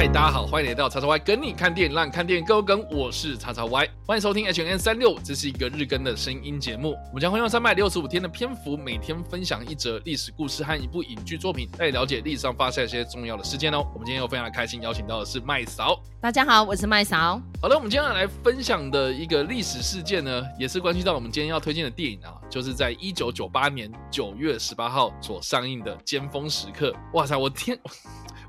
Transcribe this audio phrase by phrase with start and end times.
[0.00, 2.88] 大家好，欢迎来到叉叉 Y 跟你看电影，让你看电影更跟。
[2.90, 6.96] 我是叉叉 Y，欢迎收听 H N 三六，这是一个日更的声音节目。
[7.08, 13.86] 我们将会用三百六十五天的篇幅，每天分享一则历史故事和一部影剧作品，带你了解历史上发生一些重要的事件哦。
[13.92, 16.02] 我们今天又非常的开心，邀请到的是麦嫂。
[16.20, 17.40] 大家好，我是麦嫂。
[17.62, 26.90] 好了，我们今天要来分享的一个历史事件呢，也是关系到我们今天要推荐的电影啊，就是在一九九八年九月十八号所上映的《尖峰时刻》。
[27.12, 27.78] 哇塞，我天！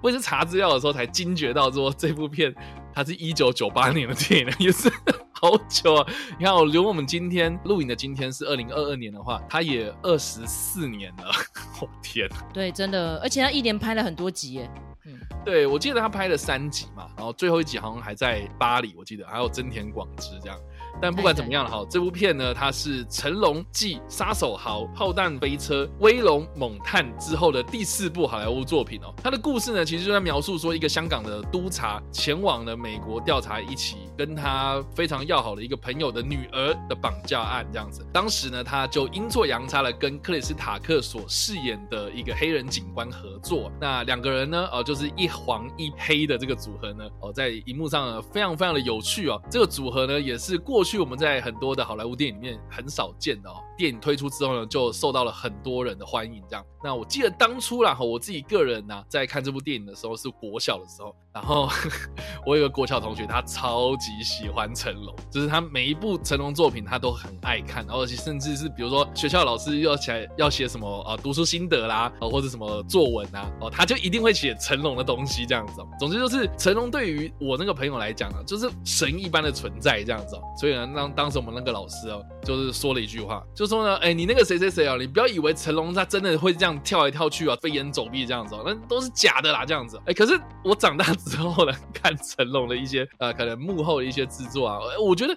[0.02, 2.54] 我也是查资料的时候才惊觉到，说这部片
[2.94, 4.92] 它是一九九八年的电影，也是
[5.34, 6.08] 好久啊！
[6.38, 11.32] 你看，如果我们今天录影的今天是二零二二年的话，它也二十四年了。
[11.80, 12.28] 我天！
[12.54, 14.70] 对，真的，而且它一连拍了很多集耶。
[15.06, 20.56] 嗯，对，我记得他拍了三集嘛，然后最后一集好像还在巴黎，我记得还有真田广之这样。
[21.00, 29.14] 但不管怎么样了哈，这部片呢，它是成龙继《杀手豪》《炮弹飞车》《威龙猛探》之后的第四部好莱坞作品哦。
[29.24, 38.06] 它的故事呢，其实就在描述说一个香港的督察前往了美国调查一起跟他非常要好的一个朋友的女儿的绑架案这样子。
[38.14, 43.72] 当时呢，他就阴错阳差的跟克里斯塔克所饰演的一个黑人警官合作。
[43.82, 49.42] 那两个人呢，呃，就是一黄一黑的这个组合呢，哦，在荧幕上呢非常非常的有趣哦。
[49.50, 51.00] 这个组合呢，也是过去。
[51.00, 53.56] 我们在很多的好莱坞电影里面很少见的哦。
[53.78, 56.42] 电影推出之后呢，就受到了很多人的欢迎。
[56.50, 61.70] 这样，那我记得当初啦，我自己个人呢，在看这部电影的时候是国小的时候，然后
[62.46, 75.82] 我有个国小同学，他超级喜欢成龙，就是他每一部成龙作品他都很爱看，而且甚至是比如说学校老师要起来要写什么啊读书心得啦，或者什么作文啊，哦，他就一定会写成龙的东西这样子。
[76.00, 80.40] 总之就是成龙对于我那个朋友来讲呢，就是神一般的存在这样子。
[80.60, 83.72] 所以呢，当当时我们那个老师哦，就是说了一句话，就。
[83.72, 89.98] 说呢，哎，你那个谁谁谁啊，你不要以为成龙他真的会这样跳来跳去啊，飞檐走壁这样子，那都是假的啦，这样子。
[90.06, 95.34] 哎，可是我长大之后呢， 看成龙的一些呃，可能幕后的一些制作啊，我觉得。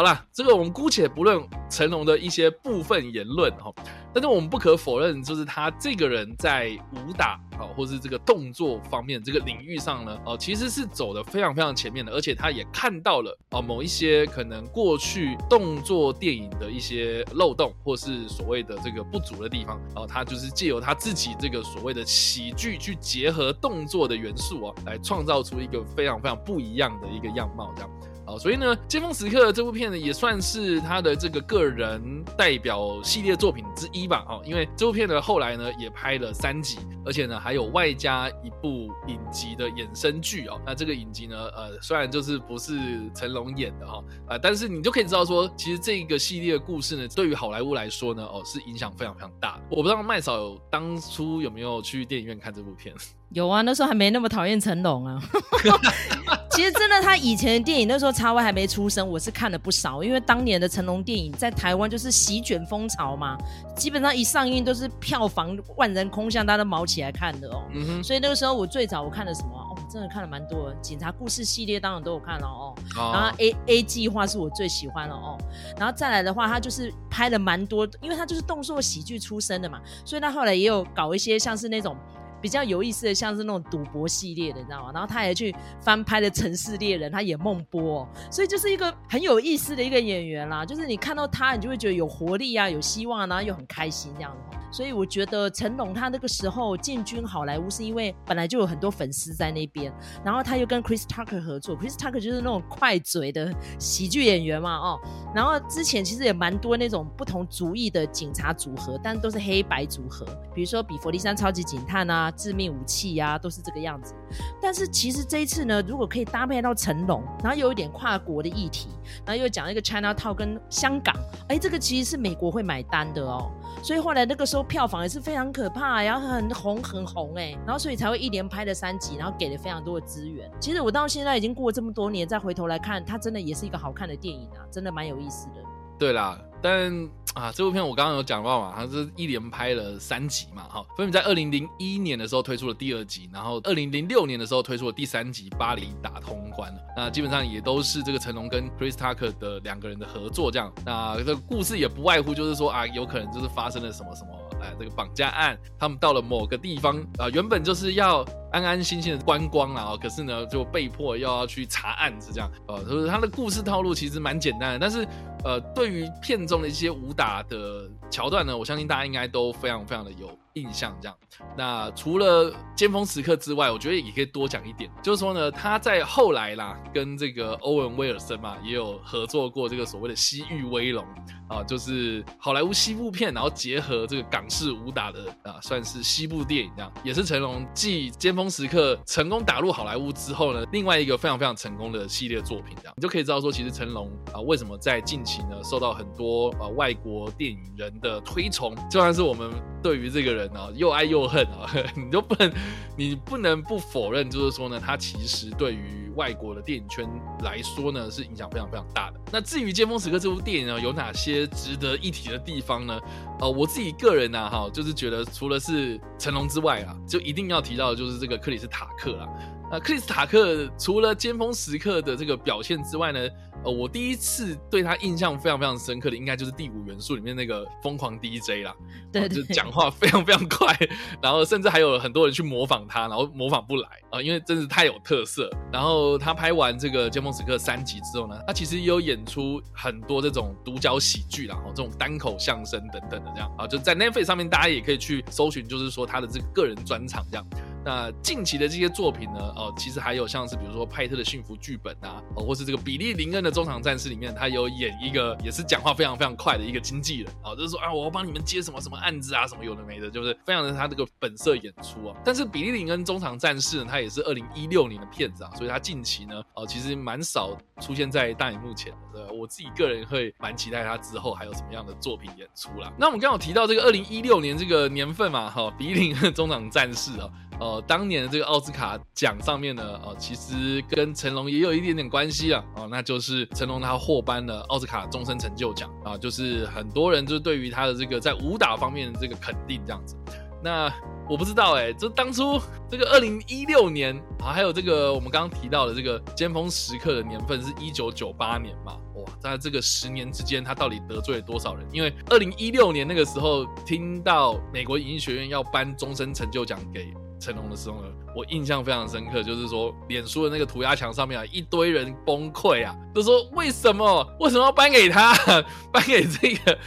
[0.00, 3.70] 好了，这个我们姑且不论成龙的一些部分言论哈，
[4.14, 27.90] 但是我们不可否认，就是他这个人在武打啊，或是这个动作方面这个领域上呢，哦，其实是走的非常非常前面的，而且他也看到了啊某一些可能过去动作电影的一些漏洞，或是所谓的这个不足的地方，哦他就是借由他自己这个所谓的喜剧去结合动作的元素啊，来创造出一个非常非常不一样的一个样貌，这样。
[28.38, 34.24] 所以呢，《尖峰时刻》这部片呢，也算是他的这个个人代表系列作品之一吧。
[34.28, 40.60] 哦，因为这部片呢，后来呢也拍了三集，而且呢还有外加一部影集的衍生剧哦。
[40.64, 42.78] 那这个影集呢，呃，虽然就是不是
[43.14, 49.60] 成龙演的哈，啊，但是你就可以知道说，其实这个系列故事呢，对于好莱坞来说呢，哦，是影响非常非常大。
[49.68, 52.94] 我不知道麦嫂当初有没有去电影院看这部片。
[53.30, 55.22] 有啊，那时候还没那么讨厌成龙啊。
[56.52, 60.02] 其实真的，他以前的电影那时候叉 Y 还没出生，我是看了不少。
[60.02, 63.38] 因为当年的成龙电影在台湾就是席卷风潮嘛，
[63.76, 67.62] 基本上一上映都是票房万人空巷，大家都毛起来看的哦。
[68.02, 69.50] 所以那个时候我最早我看了什么？
[69.54, 70.76] 哦，真的看了蛮多的。
[70.82, 72.74] 警察故事系列当然都有看了哦。
[72.96, 75.38] 然后 A A 计划是我最喜欢了哦。
[75.78, 81.96] 然后再来的话，他就是拍了蛮多，因为他就是动作喜剧出身的嘛，所以他后来也有搞一些像是那种。
[82.40, 84.90] 比较有意思的，像是那种赌博系列的，你知道吗？
[84.92, 90.64] 然后他也去翻拍了《城市猎人》，他演孟波，所以就是一个很有意思的一个演员啦。
[90.64, 94.56] 就是你看到他，你就会觉得有活力啊，有希望，然后又很开心这样子。
[94.72, 99.92] 所以我觉得成龙他那个时候进军好莱坞，是因为本来就有很多粉丝在那边，
[100.24, 105.00] 然后他又跟 Chris Tucker 合作，Chris Tucker 就是那种快嘴的喜剧演员嘛，哦，
[105.34, 110.24] 然后之前其实也蛮多那种不同族裔的警察组合，但都是黑白组合，
[110.54, 114.14] 比如说比佛利山超级警探啊、致命武器呀，都是这个样子。
[114.60, 118.88] 但是其实这一次呢，如果可以搭配到成龙，然后有一点跨国的议题，
[119.24, 121.14] 然后又讲一个 China Town 跟香港，
[121.48, 123.50] 哎，这个其实是美国会买单的哦。
[123.82, 130.50] 所以后来那个时候票房也是非常可怕，然后很红很红哎，然后所以才会一连拍了三集，然后给了非常多的资源。
[130.60, 135.54] 其实我到现在已经过了这么多年，再回头来看，它真的也是一个好看的电影啊，真的蛮有意思的。
[135.98, 136.90] 对啦，但
[137.34, 146.72] 啊，这部片我刚刚有讲到嘛，它是一连拍了三集嘛，哈，分别在二零零一年的时候推出了第二集，然后二零零六年的时候推出了第三集《巴黎打通关》。
[146.96, 150.72] 那基本上也都是这个成龙跟 Chris Tucker 的两个人的合作，这样。
[150.84, 154.30] 那这个故事也不外乎就是说啊，有可能就是发生了什么什么。
[154.60, 162.50] 哎，这个绑架案，他们到了某个地方啊，原本就是要安安心心的观光啊，可是呢，就被迫又要去查案，是这样。
[162.68, 165.06] 呃，就是他的故事套路其实蛮简单的，但是
[165.44, 170.28] 呃，对于片中的一些武打的桥段呢，我相信大家应该都非常非常的有。
[170.54, 170.98] 印象。
[171.00, 171.16] 这样，
[171.56, 181.04] 那除了尖峰时刻之外，我觉得也可以多讲一点，就是说呢，他在后来啦，跟这个欧文威尔森嘛，也有合作过这个所谓的《西域威龙》
[181.50, 199.50] 啊，就是好莱坞西部片，然后结合这个港式武打的啊，算是西部电影这样，也是成龙继尖峰时刻成功打入好莱坞之后呢，另外一个非常非常成功的系列作品这样，你就可以知道说，其实成龙啊，为什么在近期呢，受到很多呃外国电影人的推崇，就算是我们
[199.82, 202.52] 对于这个人呢，又爱又恨啊， 你就不能，
[202.96, 207.08] 你不能不否认，就是说呢，他其实对于外国的电影圈
[207.42, 209.20] 来说呢，是影响非常非常大的。
[209.32, 213.00] 那至于《尖峰时刻》这部电影呢，有哪些值得一提的地方呢？
[213.40, 219.28] 呃，我自己个人呢，哈，就是觉得除了是成龙之外啊，就一定要提到的就是这个克里斯塔克啦。
[219.70, 223.20] 那克里斯塔克除了《尖峰时刻》的这个表现之外呢？
[223.64, 228.74] 呃，我第一次对他印象非常非常深刻的，应该就是《第五元素》里面那个疯狂 DJ 啦，
[229.12, 230.74] 对，就讲话非常非常快，
[231.22, 235.50] 然后甚至还有很多人去模仿他，然后模仿不来啊，因为真是太有特色。
[235.70, 247.46] 然后他拍完这个《尖峰时刻》三集之后呢，他其实也有演出很多这种独角喜剧啦，哦，这种单口相声等等的这样啊，就在 Netflix 上面大家也可以去搜寻，就是说他的这个个人专场这样。
[247.84, 253.50] 那近期的这些作品呢，哦，其实还有像是比如说派特的幸福剧本啊，哦，或是这个比利林恩的。
[253.50, 262.16] 中场战士里面，他有演一个也是讲话非常非常快的一个经纪人啊，就是说啊，我要帮你们接什么什么案子啊，什么有的没的，就是非常的他这个本色演出啊。
[262.24, 269.30] 但是比利林恩中场战士呢，他也是二零一六年的片子啊，所以他近期呢，哦，其实蛮少出现在大荧幕前的。
[269.32, 272.92] 我自己个人会蛮期待他之后还有什么样的作品演出啦。
[272.96, 277.28] 那我们刚好提到这个二零一六年这个年份嘛，哈，比利林恩中场战士啊。
[277.60, 290.16] 呃，当年的这个奥斯卡奖上面呢，呃，其实跟成龙也有一点点关系啊，哦，那就是成龙他获颁了奥斯卡终身成就奖啊，就是很多人就对于他的这个在武打方面的这个肯定这样子。
[290.62, 290.90] 那
[291.28, 292.58] 我不知道哎，就当初
[292.90, 301.86] 这个二零一六年啊，还有这个我们刚刚提到的这个尖峰时刻的年份是一九九八年嘛，哇，在这个十年之间，他到底得罪了多少人？
[301.92, 307.12] 因为二零一六年那个时候听到美国影艺学院要颁终身成就奖给。
[307.40, 315.34] 成龙的时候呢，我印象非常深刻，就是说脸书的那个涂鸦墙上面啊，一堆人崩溃啊，都说为什么为什么要颁给他，
[315.90, 316.78] 颁给这个，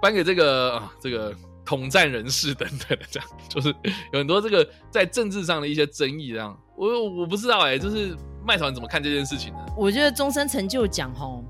[0.00, 1.34] 颁给这个啊这个
[1.64, 3.68] 统战人士等等的，这样就是
[4.12, 8.16] 有很多这个在政治上的一些争议，这样我我不知道哎，就是
[8.46, 9.58] 麦团怎么看这件事情呢？
[9.76, 11.44] 我觉得终身成就奖吼。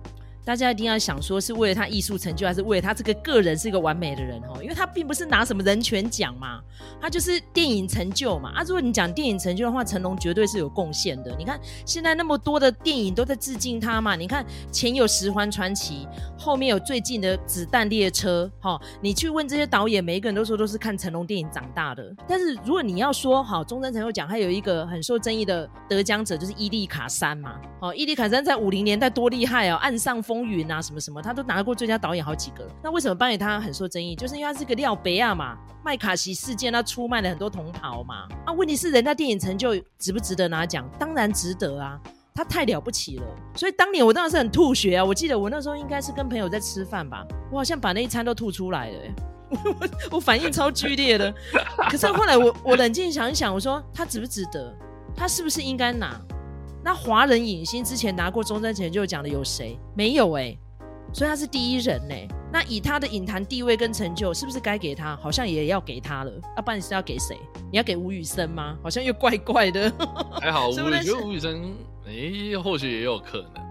[0.49, 4.63] 大家一定要想说，是为了他艺术成就，还是为了他这个个人是一个完美的人哦？
[4.63, 6.59] 因为他并不是拿什么人权奖嘛，
[6.99, 8.51] 他就是电影成就嘛。
[8.55, 11.37] 啊，如果你讲电影成就的话，成龙绝对是有贡献的。
[11.37, 14.17] 你看现在那么多的电影都在致敬他嘛。
[14.17, 14.43] 你看
[14.73, 16.09] 前有《十环传奇》，
[16.43, 18.51] 后面有最近的《子弹列车》。
[18.65, 22.03] 哈，你去问这些导演，每一个人都说都是看成龙电影长大的。
[22.27, 27.61] 但是如果你要说好，终身成就奖还有一个很受争议的得奖者，就是伊利卡山嘛。
[27.83, 30.38] 哦，伊利卡山在五零年代多厉害哦，岸上风。
[30.39, 32.65] 风云啊，什么什么，他都拿过最佳导演好几个。
[32.83, 34.15] 那为什么颁给他很受争议？
[34.15, 38.29] 就是因为他是个廖北亚嘛，麦卡锡事件他出卖了很多同袍嘛。
[38.47, 40.89] 啊，问题是人家电影成就值不值得拿奖？
[40.97, 41.99] 当然值得啊，
[42.33, 43.25] 他太了不起了。
[43.57, 45.05] 所以当年我当然是很吐血啊。
[45.05, 48.99] 我记得我那时候应该是跟朋友在吃饭吧，我好像把那一餐都吐出来了，
[49.51, 51.35] 我 我反应超剧烈的。
[51.91, 54.73] 可是后来我我冷静想一想，我说他值不值得？
[55.17, 56.21] 他是不是应该拿？
[56.83, 59.79] 那华人影星之前拿过终身成就奖的有谁？
[59.95, 60.57] 没有哎，
[61.13, 62.15] 所以他是第一人呢。
[62.51, 65.15] 那以他的影坛地位跟成就，是不是该给他？
[65.17, 66.33] 好像也要给他了。
[66.57, 67.37] 要不然是要给谁？
[67.71, 68.79] 你要给吴宇森吗？
[68.83, 69.93] 好像又怪怪的。
[70.41, 70.83] 还好， 我觉
[71.15, 71.75] 得吴宇森，
[72.07, 73.68] 哎，或许也有可能。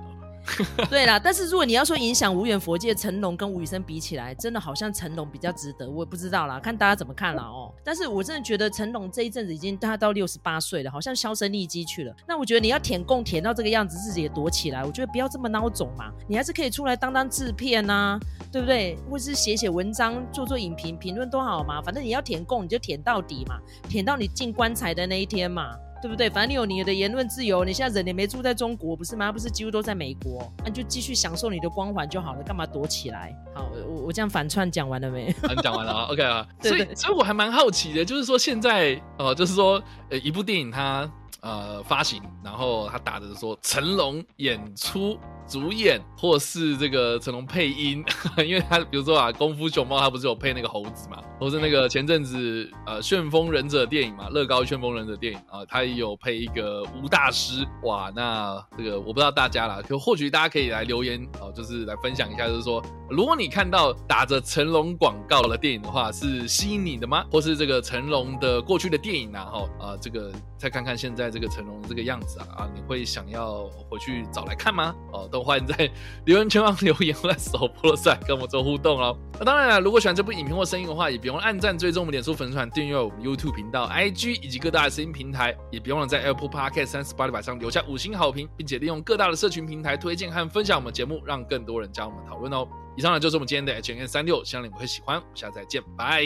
[0.90, 5.90] 对啦，但是如果你要说影响无缘佛界，成龙跟吴宇森比起来，真的好像成龙比较值得。
[5.90, 7.74] 我也不知道啦，看大家怎么看了哦。
[7.84, 12.16] 但是我真的觉得成龙这一阵子已经他到六十八岁了，好像销声匿迹去了。
[12.28, 16.12] 那我觉得你要舔供舔到这个样子，自己也躲起来，我觉得不要这么孬种嘛。
[16.28, 18.20] 你还是可以出来当当制片呐，
[18.52, 18.98] 对不对？
[19.10, 21.82] 或是写写文章、做做影评、评论都好嘛。
[21.82, 25.76] 反正你要舔供，你就舔到底嘛，舔到你进棺材的那一天嘛。
[26.08, 26.30] 对不对？
[26.30, 29.30] 反正你有你的言论自由，你现在人也没住在中国，不是吗？
[29.30, 33.36] 不是几乎都在美国，那你就继续享受你的光环就好了，干嘛躲起来？
[33.54, 35.36] 好，我我这样反串讲完了没？
[35.50, 36.48] 你讲完了啊， OK 啊。
[36.62, 41.12] 所以，所以我还蛮好奇的，就是说现在，呃，就是说，呃，一部电影它
[41.42, 45.20] 呃发行，然后他打的说成龙演出。
[45.48, 48.04] 主演或是这个成龙配音，
[48.46, 51.22] 因为他比如说啊，《功夫熊猫》他不是有配那个猴子嘛？
[51.40, 67.24] 或是那个前阵子呃旋风忍者电影嘛，乐高旋风忍者电影啊，他也有配一个吴大师哇，那这个我不知道大家啦，可或许大家可以来留言哦，就是来分享一下，就是说如果你看到打着成龙广告的电影的话，是吸引你的吗？
[67.32, 74.94] 或是这个成龙的过去的电影啊，哈啊这个再看看现在这个成龙这个样子啊啊，你会想要回去找来看吗？
[75.14, 75.90] 哦，都欢迎在
[76.26, 79.18] 留言区上留言或在首播的时候跟我做互动哦。
[79.40, 92.68] 那当然了，如果喜欢这部影片或声音的话，也别忘了按赞、追踪我们脸书粉丝团、订阅我们 YouTube 频道、IG 以及各大的声音平台，也别忘了在 Apple Podcast 三十八 y 上留下五星好评，并且利用各大的社群平台推荐和分享我们节目，让更多人加入我们讨论哦。
[92.96, 95.22] 以上呢就是我们今天的 H N 三六，希望你们会喜欢。
[95.36, 96.24] 下次再见，拜。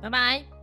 [0.00, 0.53] 拜拜。